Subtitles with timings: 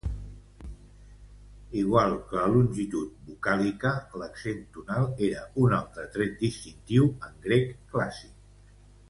[1.81, 3.91] Igual que la longitud vocàlica,
[4.23, 8.75] l'accent tonal era un altre tret distintiu en grec clàssic.